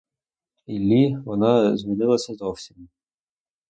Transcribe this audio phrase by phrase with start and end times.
[0.65, 2.89] Іллі, вона змінилася зовсім.